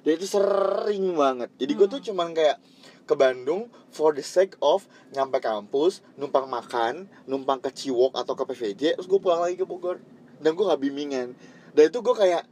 [0.00, 1.50] Dan itu sering banget.
[1.58, 1.94] Jadi gue Hmm.
[1.96, 2.62] tuh cuman kayak
[3.02, 8.46] ke Bandung for the sake of nyampe kampus numpang makan numpang ke Ciwok atau ke
[8.46, 9.98] PVJ terus gue pulang lagi ke Bogor.
[10.38, 11.34] Dan gue gak bimbingan.
[11.74, 12.46] Dan itu gue kayak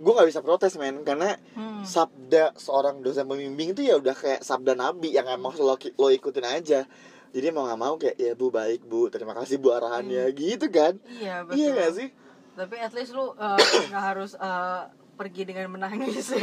[0.00, 1.04] gue gak bisa protes men.
[1.04, 1.84] Karena Hmm.
[1.84, 6.48] sabda seorang dosen pembimbing itu ya udah kayak sabda nabi yang emang lo, lo ikutin
[6.48, 6.88] aja
[7.30, 10.98] jadi mau nggak mau kayak ya bu baik bu terima kasih bu arahannya gitu kan
[11.08, 11.56] Iya betul.
[11.56, 12.08] iya gak sih
[12.50, 16.40] Tapi at least lu uh, nggak harus uh, pergi dengan menangis ya.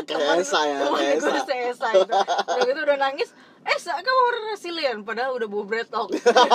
[0.00, 1.34] Kayak Esa ya, kayak Esa.
[1.44, 2.06] Esa itu.
[2.08, 3.28] Udah gitu udah nangis.
[3.62, 6.08] Esa kamu harus resilient padahal udah bawa bretok.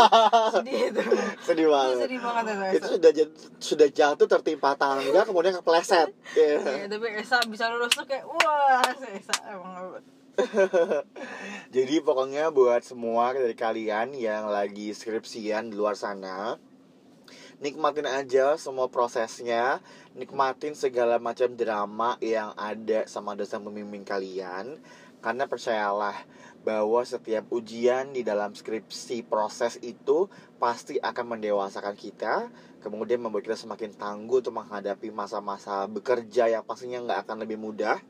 [0.56, 1.02] Sedih itu.
[1.44, 2.88] sedih Itu banget sedih banget itu itu Esa.
[2.90, 6.60] sudah jat- sudah jatuh tertimpa tangga kemudian kepleset Iya.
[6.60, 10.00] Ya, tapi Esa bisa lulus tuh kayak wah Esa emang
[11.76, 16.56] Jadi pokoknya buat semua dari kalian yang lagi skripsian di luar sana
[17.62, 19.84] Nikmatin aja semua prosesnya
[20.16, 24.82] Nikmatin segala macam drama yang ada sama dosen pembimbing kalian.
[25.22, 26.18] Karena percayalah
[26.66, 30.26] bahwa setiap ujian di dalam skripsi proses itu
[30.58, 32.50] Pasti akan mendewasakan kita
[32.82, 38.02] Kemudian membuat kita semakin tangguh untuk menghadapi masa-masa bekerja yang pastinya nggak akan lebih mudah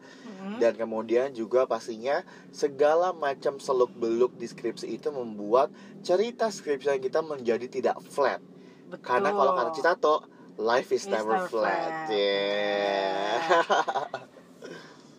[0.41, 0.57] Hmm.
[0.57, 5.69] dan kemudian juga pastinya segala macam seluk beluk di skripsi itu membuat
[6.01, 8.41] cerita skripsi kita menjadi tidak flat
[8.89, 9.05] Betul.
[9.05, 10.15] karena kalau kata Citato
[10.57, 12.09] life is Is never never flat flat.
[12.09, 13.37] yeah